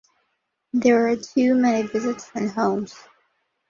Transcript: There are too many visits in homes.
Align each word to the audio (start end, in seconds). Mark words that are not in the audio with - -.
There 0.73 1.09
are 1.09 1.15
too 1.15 1.53
many 1.53 1.87
visits 1.87 2.31
in 2.33 2.49
homes. 2.49 2.95